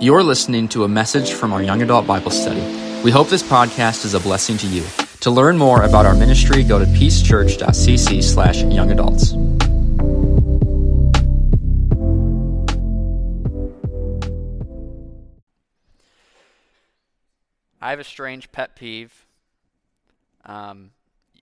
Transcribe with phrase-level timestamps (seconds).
[0.00, 2.60] You're listening to a message from our Young Adult Bible Study.
[3.02, 4.84] We hope this podcast is a blessing to you.
[5.22, 9.32] To learn more about our ministry, go to peacechurch.cc slash young adults.
[17.80, 19.26] I have a strange pet peeve.
[20.44, 20.92] Um,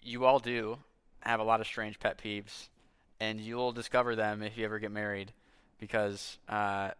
[0.03, 0.79] you all do
[1.21, 2.69] have a lot of strange pet peeves,
[3.21, 5.35] and you'll discover them if you ever get married
[5.79, 6.93] because uh,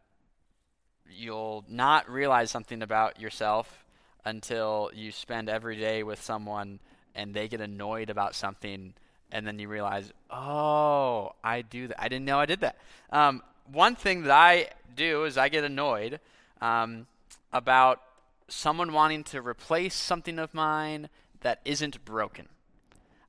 [1.11, 3.85] you'll not realize something about yourself
[4.25, 6.81] until you spend every day with someone
[7.15, 8.93] and they get annoyed about something
[9.33, 12.77] and then you realize oh i do that i didn't know i did that.
[13.11, 16.21] Um, one thing that i do is i get annoyed
[16.61, 17.07] um,
[17.53, 18.01] about
[18.49, 21.09] someone wanting to replace something of mine
[21.41, 22.49] that isn't broken.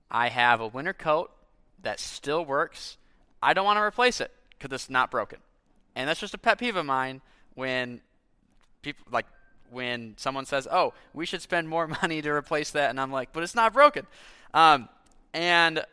[0.10, 1.32] I have a winter coat
[1.82, 2.98] that still works.
[3.42, 5.40] I don't want to replace it because it's not broken.
[5.96, 7.22] And that's just a pet peeve of mine
[7.58, 8.02] when
[8.84, 9.26] people like
[9.72, 13.34] when someone says, "Oh, we should spend more money to replace that," and I'm like,
[13.34, 14.06] "But it's not broken,"
[14.54, 14.88] um,
[15.34, 15.84] and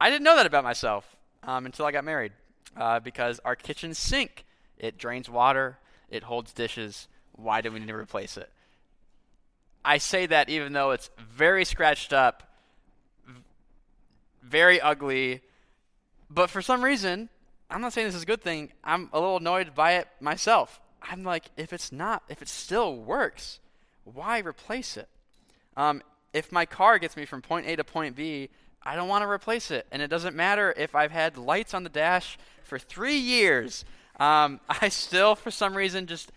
[0.00, 2.32] I didn't know that about myself um, until I got married,
[2.76, 4.44] uh, because our kitchen sink
[4.78, 5.78] it drains water,
[6.10, 7.08] it holds dishes.
[7.32, 8.50] Why do we need to replace it?
[9.84, 12.42] I say that even though it's very scratched up,
[14.42, 15.40] very ugly,
[16.30, 17.30] but for some reason
[17.70, 18.72] I'm not saying this is a good thing.
[18.82, 20.80] I'm a little annoyed by it myself.
[21.02, 23.60] I'm like, if it's not, if it still works,
[24.04, 25.08] why replace it?
[25.76, 28.48] Um, if my car gets me from point A to point B,
[28.82, 29.86] I don't want to replace it.
[29.90, 33.84] And it doesn't matter if I've had lights on the dash for three years.
[34.18, 36.32] Um, I still, for some reason, just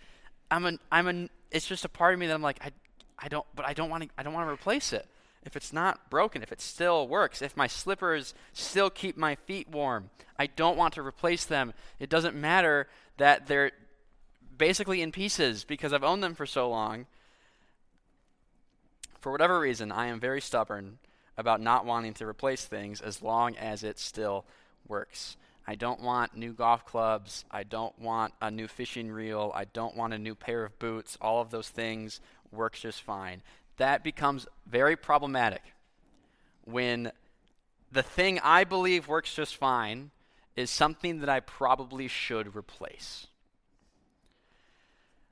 [0.50, 1.30] I'm an I'm an.
[1.50, 2.70] It's just a part of me that I'm like I
[3.18, 5.06] I don't, but I don't want to I don't want to replace it
[5.44, 9.68] if it's not broken, if it still works, if my slippers still keep my feet
[9.68, 11.72] warm, I don't want to replace them.
[11.98, 13.72] It doesn't matter that they're
[14.56, 17.06] basically in pieces because I've owned them for so long.
[19.20, 20.98] For whatever reason, I am very stubborn
[21.36, 24.44] about not wanting to replace things as long as it still
[24.86, 25.36] works.
[25.66, 27.44] I don't want new golf clubs.
[27.50, 29.52] I don't want a new fishing reel.
[29.54, 31.18] I don't want a new pair of boots.
[31.20, 33.42] All of those things works just fine
[33.78, 35.62] that becomes very problematic
[36.64, 37.10] when
[37.90, 40.10] the thing I believe works just fine
[40.56, 43.28] is something that I probably should replace.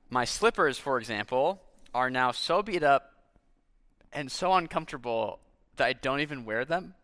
[0.09, 1.61] My slippers, for example,
[1.93, 3.13] are now so beat up
[4.11, 5.39] and so uncomfortable
[5.75, 6.95] that I don't even wear them,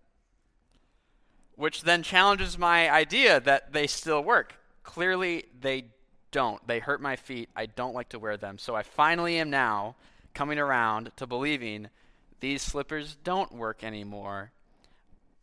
[1.56, 4.56] which then challenges my idea that they still work.
[4.84, 5.86] Clearly, they
[6.32, 6.66] don't.
[6.66, 7.50] They hurt my feet.
[7.56, 8.58] I don't like to wear them.
[8.58, 9.96] So I finally am now
[10.34, 11.90] coming around to believing
[12.40, 14.52] these slippers don't work anymore,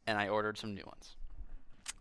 [0.07, 1.17] and I ordered some new ones.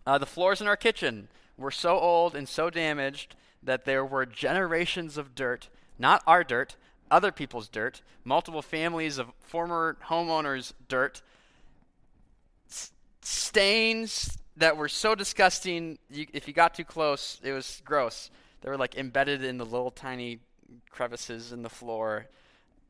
[0.06, 4.26] Uh, the floors in our kitchen were so old and so damaged that there were
[4.26, 6.76] generations of dirt, not our dirt,
[7.12, 11.22] other people's dirt, multiple families of former homeowners' dirt,
[12.70, 12.92] s-
[13.22, 15.98] stains that were so disgusting.
[16.10, 18.30] You, if you got too close, it was gross.
[18.62, 20.40] They were like embedded in the little tiny
[20.90, 22.28] crevices in the floor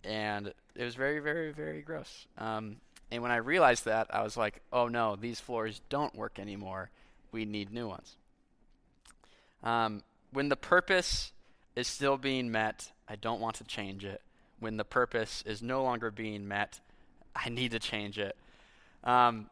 [0.04, 2.28] and it was very, very, very gross.
[2.38, 2.78] Um,
[3.12, 6.90] and when I realized that, I was like, oh no, these floors don't work anymore.
[7.32, 8.16] We need new ones.
[9.64, 11.32] Um, when the purpose
[11.76, 14.22] is still being met, I don't want to change it.
[14.60, 16.80] When the purpose is no longer being met,
[17.36, 18.36] I need to change it.
[19.04, 19.50] Um,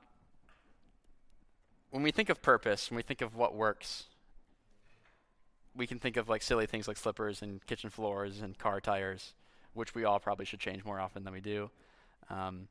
[1.91, 4.06] when we think of purpose, when we think of what works,
[5.75, 9.34] we can think of like silly things like slippers and kitchen floors and car tires
[9.77, 11.69] which we all probably should change more often than we do.
[12.29, 12.67] Um,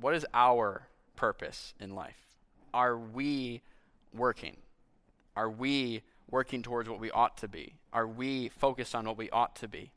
[0.00, 2.26] what is our purpose in life?
[2.74, 3.62] Are we
[4.12, 4.56] working?
[5.34, 7.74] Are we working towards what we ought to be?
[7.92, 9.92] Are we focused on what we ought to be?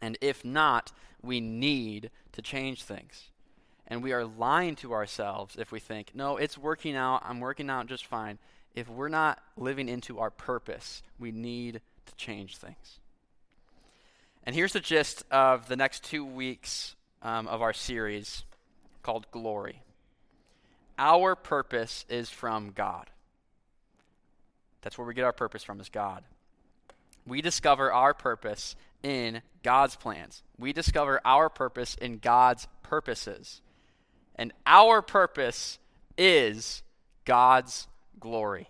[0.00, 0.92] And if not,
[1.22, 3.30] we need to change things.
[3.86, 7.70] And we are lying to ourselves if we think, no, it's working out, I'm working
[7.70, 8.38] out just fine.
[8.74, 13.00] If we're not living into our purpose, we need to change things.
[14.46, 18.44] And here's the gist of the next two weeks um, of our series
[19.02, 19.82] called Glory.
[20.96, 23.10] Our purpose is from God.
[24.82, 26.22] That's where we get our purpose from, is God.
[27.26, 30.44] We discover our purpose in God's plans.
[30.56, 33.62] We discover our purpose in God's purposes.
[34.36, 35.80] And our purpose
[36.16, 36.84] is
[37.24, 37.88] God's
[38.20, 38.68] glory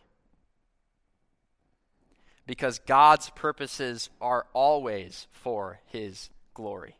[2.46, 6.96] because God's purposes are always for his glory.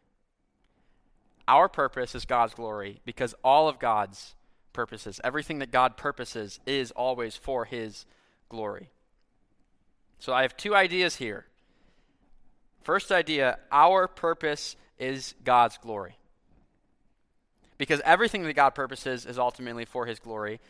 [1.48, 4.34] Our purpose is God's glory because all of God's
[4.72, 8.04] purposes, everything that God purposes, is always for his
[8.48, 8.90] glory.
[10.19, 11.46] So I have two ideas here
[12.87, 16.19] First idea our purpose is God's glory.
[17.78, 20.60] Because everything that God purposes is ultimately for his glory.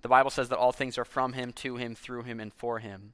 [0.00, 2.78] The Bible says that all things are from him, to him, through him, and for
[2.78, 3.12] him.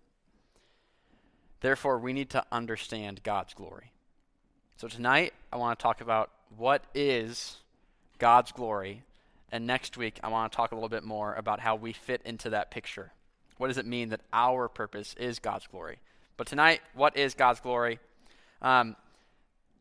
[1.63, 3.93] Therefore, we need to understand God's glory.
[4.77, 7.59] So tonight, I want to talk about what is
[8.19, 9.05] God's glory.
[9.53, 12.21] And next week, I want to talk a little bit more about how we fit
[12.25, 13.13] into that picture.
[13.59, 15.99] What does it mean that our purpose is God's glory?
[16.37, 18.01] But tonight, what is God's glory?
[18.61, 18.97] Um,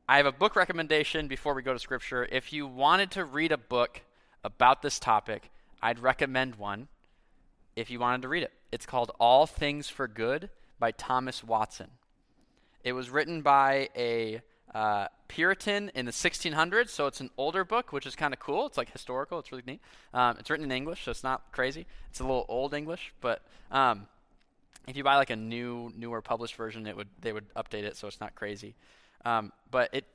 [0.07, 2.27] I have a book recommendation before we go to Scripture.
[2.31, 4.01] If you wanted to read a book
[4.43, 5.49] about this topic,
[5.81, 6.89] I'd recommend one
[7.75, 8.51] if you wanted to read it.
[8.71, 10.51] It's called All Things for Good
[10.81, 11.87] by Thomas Watson.
[12.83, 14.41] It was written by a
[14.73, 18.65] uh, Puritan in the 1600s, so it's an older book, which is kind of cool.
[18.65, 19.39] It's like historical.
[19.39, 19.81] It's really neat.
[20.13, 21.85] Um, it's written in English, so it's not crazy.
[22.09, 24.07] It's a little old English, but um,
[24.87, 27.95] if you buy like a new, newer published version, it would they would update it
[27.95, 28.75] so it's not crazy.
[29.23, 30.05] Um, but it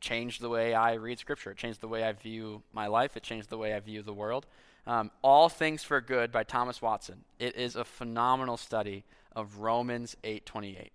[0.00, 1.52] changed the way I read Scripture.
[1.52, 3.16] It changed the way I view my life.
[3.16, 4.46] It changed the way I view the world.
[4.86, 7.24] Um, All Things for Good by Thomas Watson.
[7.38, 10.90] It is a phenomenal study of Romans 8:28.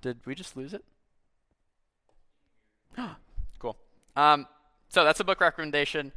[0.00, 0.84] Did we just lose it?
[3.58, 3.76] cool.
[4.16, 4.46] Um,
[4.88, 6.12] so that's a book recommendation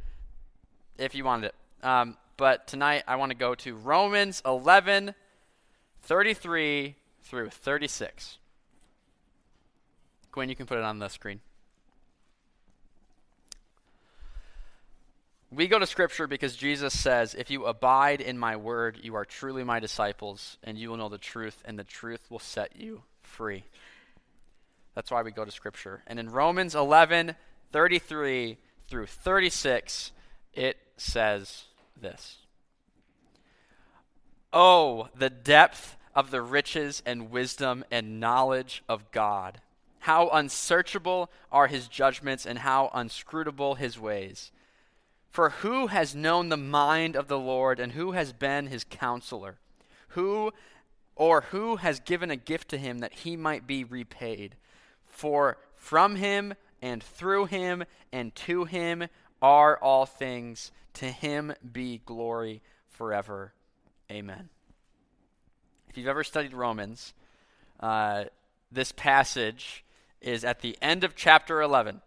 [0.98, 1.86] if you wanted it.
[1.86, 5.14] Um, but tonight I want to go to Romans 11,
[6.02, 8.38] 33 through 36.
[10.30, 11.40] Gwen, you can put it on the screen.
[15.54, 19.26] We go to Scripture because Jesus says, If you abide in my word, you are
[19.26, 23.02] truly my disciples, and you will know the truth, and the truth will set you
[23.20, 23.64] free.
[24.94, 26.02] That's why we go to Scripture.
[26.06, 27.36] And in Romans 11
[27.70, 28.56] 33
[28.88, 30.12] through 36,
[30.54, 31.64] it says
[32.00, 32.38] this
[34.54, 39.60] Oh, the depth of the riches and wisdom and knowledge of God!
[39.98, 44.50] How unsearchable are his judgments, and how unscrutable his ways!
[45.32, 49.58] For who has known the mind of the Lord, and who has been his counselor?
[50.08, 50.52] Who
[51.16, 54.56] or who has given a gift to him that he might be repaid?
[55.06, 56.52] For from him
[56.82, 59.08] and through him and to him
[59.40, 60.70] are all things.
[60.94, 63.54] To him be glory forever.
[64.10, 64.50] Amen.
[65.88, 67.14] If you've ever studied Romans,
[67.80, 68.24] uh,
[68.70, 69.82] this passage
[70.20, 72.02] is at the end of chapter 11.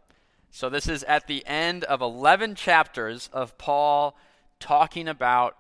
[0.56, 4.18] So, this is at the end of 11 chapters of Paul
[4.58, 5.58] talking about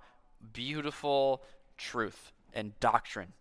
[0.53, 1.43] beautiful
[1.77, 3.33] truth and doctrine.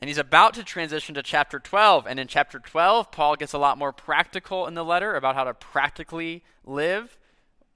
[0.00, 2.06] And he's about to transition to chapter 12.
[2.06, 5.42] And in chapter 12, Paul gets a lot more practical in the letter about how
[5.42, 7.18] to practically live.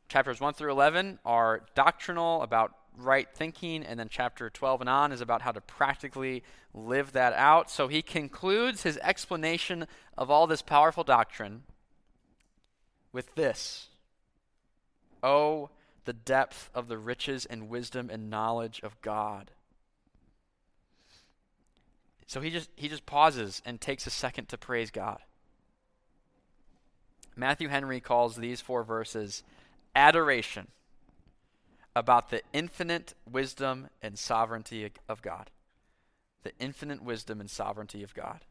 [0.08, 5.12] Chapters 1 through 11 are doctrinal about right thinking, and then chapter 12 and on
[5.12, 6.42] is about how to practically
[6.74, 7.70] live that out.
[7.70, 9.86] So he concludes his explanation
[10.16, 11.62] of all this powerful doctrine
[13.12, 13.88] with this
[15.22, 15.70] Oh,
[16.04, 19.50] the depth of the riches and wisdom and knowledge of God.
[22.26, 25.18] So he just he just pauses and takes a second to praise God.
[27.34, 29.42] Matthew Henry calls these four verses
[29.94, 30.68] adoration
[31.98, 35.50] about the infinite wisdom and sovereignty of God.
[36.44, 38.44] The infinite wisdom and sovereignty of God.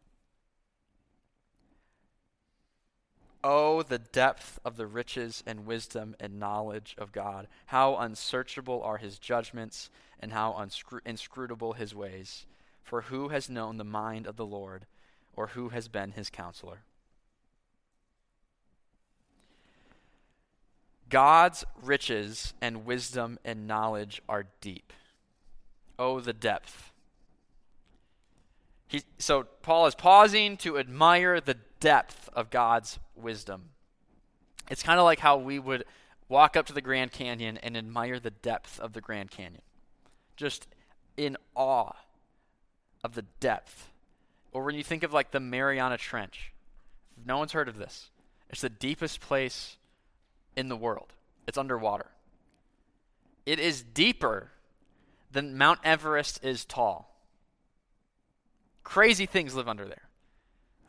[3.45, 7.47] Oh, the depth of the riches and wisdom and knowledge of God.
[7.67, 9.89] How unsearchable are his judgments
[10.19, 12.45] and how unscru- inscrutable his ways.
[12.83, 14.85] For who has known the mind of the Lord,
[15.33, 16.79] or who has been his counselor?
[21.09, 24.93] God's riches and wisdom and knowledge are deep.
[25.97, 26.91] Oh, the depth.
[28.87, 33.69] He, so Paul is pausing to admire the depth of God's wisdom.
[34.69, 35.85] It's kind of like how we would
[36.29, 39.61] walk up to the Grand Canyon and admire the depth of the Grand Canyon.
[40.35, 40.67] Just
[41.15, 41.93] in awe
[43.03, 43.89] of the depth.
[44.51, 46.53] Or when you think of like the Mariana Trench.
[47.25, 48.09] No one's heard of this.
[48.49, 49.77] It's the deepest place
[50.57, 51.13] in the world.
[51.47, 52.07] It's underwater.
[53.45, 54.51] It is deeper
[55.31, 57.15] than Mount Everest is tall.
[58.83, 60.09] Crazy things live under there.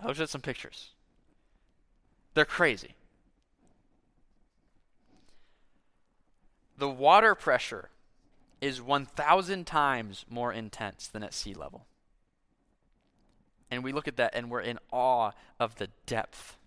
[0.03, 0.91] I looked at some pictures.
[2.35, 2.95] They're crazy.
[6.79, 7.91] The water pressure
[8.61, 11.87] is 1,000 times more intense than at sea level.
[13.71, 16.58] And we look at that and we're in awe of the depth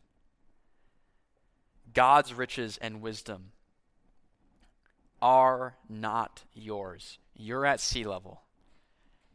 [1.93, 3.51] God's riches and wisdom
[5.21, 7.19] are not yours.
[7.36, 8.41] You're at sea level,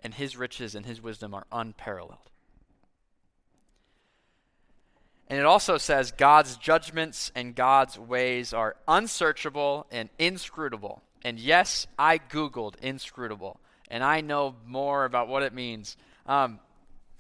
[0.00, 2.30] and his riches and his wisdom are unparalleled.
[5.28, 11.02] And it also says God's judgments and God's ways are unsearchable and inscrutable.
[11.24, 15.96] And yes, I Googled inscrutable, and I know more about what it means.
[16.26, 16.60] Um,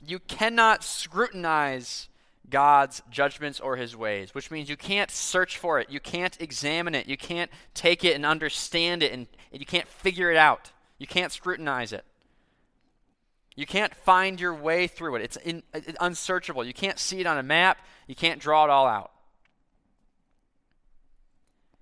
[0.04, 2.08] you cannot scrutinize
[2.48, 5.90] God's judgments or his ways, which means you can't search for it.
[5.90, 7.06] You can't examine it.
[7.06, 10.70] You can't take it and understand it, and, and you can't figure it out.
[10.98, 12.04] You can't scrutinize it.
[13.56, 15.22] You can't find your way through it.
[15.22, 16.64] It's, in, it's unsearchable.
[16.64, 17.78] You can't see it on a map.
[18.06, 19.12] You can't draw it all out.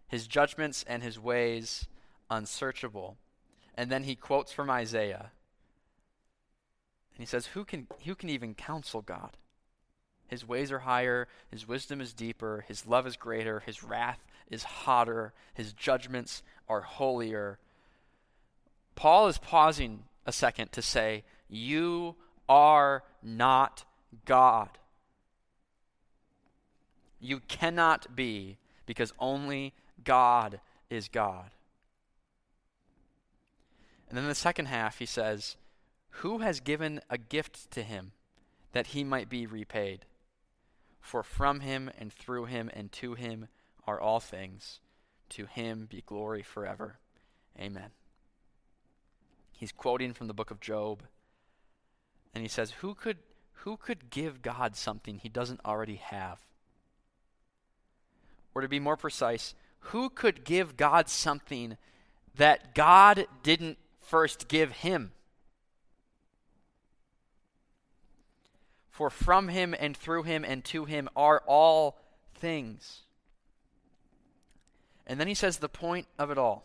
[0.06, 1.87] His judgments and his ways
[2.30, 3.16] unsearchable.
[3.75, 5.33] And then he quotes from Isaiah.
[7.14, 9.37] And he says, Who can, who can even counsel God?
[10.34, 14.64] His ways are higher, his wisdom is deeper, his love is greater, his wrath is
[14.64, 17.60] hotter, his judgments are holier.
[18.96, 22.16] Paul is pausing a second to say, You
[22.48, 23.84] are not
[24.24, 24.70] God.
[27.20, 29.72] You cannot be because only
[30.02, 30.58] God
[30.90, 31.50] is God.
[34.08, 35.54] And then the second half, he says,
[36.10, 38.10] Who has given a gift to him
[38.72, 40.06] that he might be repaid?
[41.04, 43.49] For from him and through him and to him
[43.87, 44.80] are all things.
[45.28, 46.99] To him be glory forever.
[47.61, 47.90] Amen.
[49.52, 51.02] He's quoting from the book of Job.
[52.34, 53.18] And he says, Who could,
[53.52, 56.40] who could give God something he doesn't already have?
[58.54, 61.76] Or to be more precise, who could give God something
[62.34, 65.12] that God didn't first give him?
[68.94, 71.98] For from him and through him and to him are all
[72.36, 73.00] things.
[75.04, 76.64] And then he says the point of it all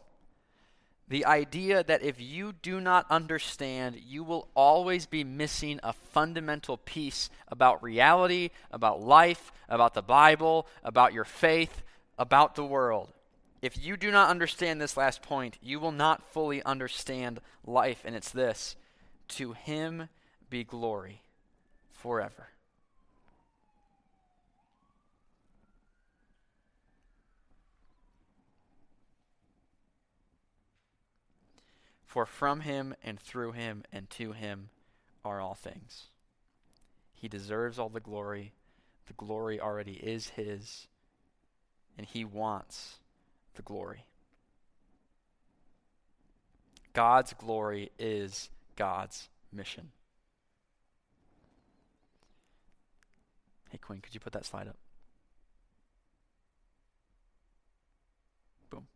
[1.07, 6.77] the idea that if you do not understand, you will always be missing a fundamental
[6.77, 11.81] piece about reality, about life, about the Bible, about your faith,
[12.19, 13.09] about the world.
[13.59, 18.15] If you do not understand this last point, you will not fully understand life, and
[18.15, 18.75] it's this
[19.29, 20.09] To him
[20.51, 21.23] be glory
[22.01, 22.49] forever.
[32.05, 34.69] For from him and through him and to him
[35.23, 36.05] are all things.
[37.13, 38.53] He deserves all the glory.
[39.07, 40.87] The glory already is his,
[41.97, 42.99] and he wants
[43.55, 44.05] the glory.
[46.93, 49.91] God's glory is God's mission.
[53.69, 54.77] Hey, Quinn, could you put that slide up?
[58.69, 58.87] Boom.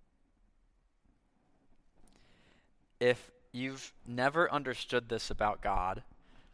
[2.99, 6.03] If you've never understood this about God,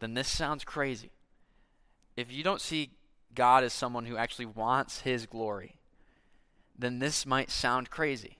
[0.00, 1.10] then this sounds crazy.
[2.16, 2.90] If you don't see
[3.34, 5.76] God as someone who actually wants his glory,
[6.78, 8.36] then this might sound crazy.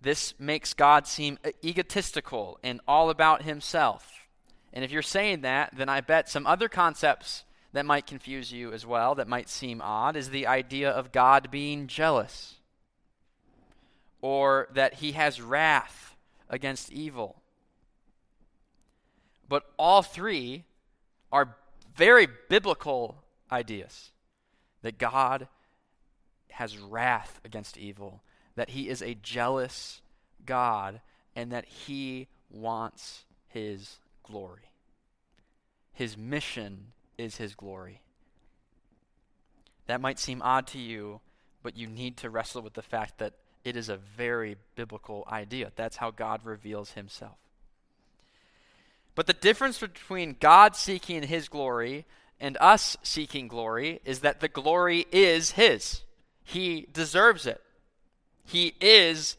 [0.00, 4.17] This makes God seem egotistical and all about himself.
[4.72, 8.72] And if you're saying that, then I bet some other concepts that might confuse you
[8.72, 12.54] as well, that might seem odd, is the idea of God being jealous,
[14.20, 16.16] or that he has wrath
[16.48, 17.42] against evil.
[19.48, 20.64] But all three
[21.30, 21.56] are
[21.96, 24.10] very biblical ideas.
[24.82, 25.48] That God
[26.52, 28.22] has wrath against evil,
[28.54, 30.00] that he is a jealous
[30.46, 31.00] God,
[31.34, 33.96] and that he wants his
[34.28, 34.70] glory.
[35.92, 38.02] His mission is his glory.
[39.86, 41.20] That might seem odd to you,
[41.62, 43.32] but you need to wrestle with the fact that
[43.64, 45.72] it is a very biblical idea.
[45.74, 47.36] That's how God reveals himself.
[49.14, 52.06] But the difference between God seeking his glory
[52.38, 56.02] and us seeking glory is that the glory is his.
[56.44, 57.60] He deserves it.
[58.44, 59.36] He is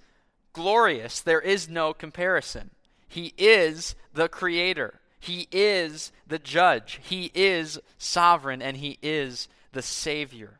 [0.52, 1.22] glorious.
[1.22, 2.72] There is no comparison.
[3.08, 5.00] He is the creator.
[5.18, 7.00] He is the judge.
[7.02, 10.60] He is sovereign and he is the savior.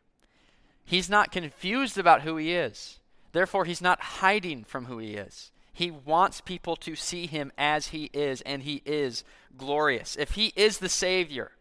[0.82, 3.00] He's not confused about who he is.
[3.32, 5.52] Therefore, he's not hiding from who he is.
[5.74, 9.24] He wants people to see him as he is, and he is
[9.56, 10.16] glorious.
[10.16, 11.52] If he is the Savior,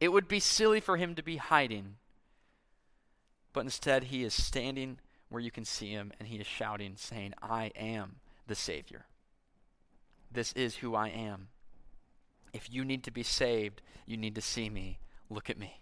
[0.00, 1.94] it would be silly for him to be hiding.
[3.52, 4.98] But instead, he is standing
[5.30, 9.06] where you can see him, and he is shouting, saying, I am the Savior.
[10.32, 11.48] This is who I am.
[12.52, 14.98] If you need to be saved, you need to see me.
[15.30, 15.80] Look at me.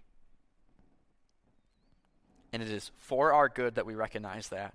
[2.53, 4.75] And it is for our good that we recognize that.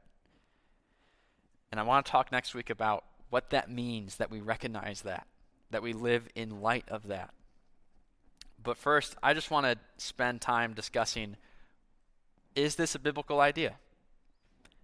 [1.72, 5.28] And I want to talk next week about what that means that we recognize that,
[5.72, 7.32] that we live in light of that.
[8.64, 11.38] but first, I just want to spend time discussing
[12.56, 13.76] is this a biblical idea?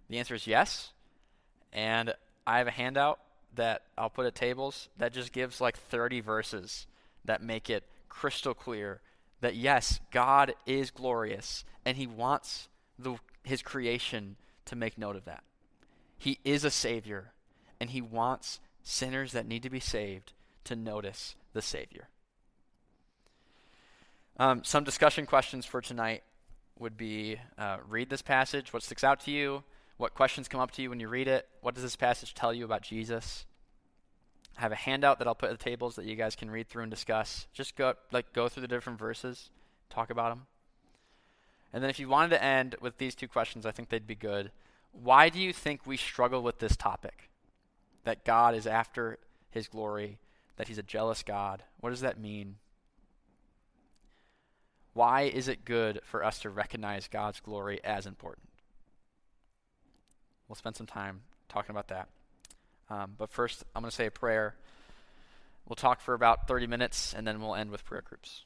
[0.08, 0.92] The answer is yes.
[1.72, 2.14] And
[2.46, 3.18] I have a handout
[3.54, 6.86] that I'll put at tables that just gives like 30 verses
[7.24, 9.00] that make it crystal clear
[9.40, 12.68] that yes, God is glorious and he wants
[12.98, 15.42] the, his creation to make note of that.
[16.16, 17.32] He is a savior
[17.80, 20.32] and he wants sinners that need to be saved
[20.64, 22.08] to notice the savior.
[24.38, 26.22] Um, some discussion questions for tonight
[26.78, 29.62] would be uh, read this passage, what sticks out to you,
[30.02, 32.52] what questions come up to you when you read it, what does this passage tell
[32.52, 33.46] you about Jesus?
[34.58, 36.68] I have a handout that I'll put at the tables that you guys can read
[36.68, 37.46] through and discuss.
[37.52, 39.50] Just go like go through the different verses,
[39.88, 40.46] talk about them.
[41.72, 44.16] And then if you wanted to end with these two questions, I think they'd be
[44.16, 44.50] good.
[44.90, 47.30] Why do you think we struggle with this topic?
[48.02, 49.18] That God is after
[49.52, 50.18] his glory,
[50.56, 51.62] that he's a jealous God.
[51.80, 52.56] What does that mean?
[54.94, 58.48] Why is it good for us to recognize God's glory as important?
[60.52, 62.08] We'll spend some time talking about that.
[62.90, 64.54] Um, but first, I'm going to say a prayer.
[65.66, 68.44] We'll talk for about 30 minutes, and then we'll end with prayer groups.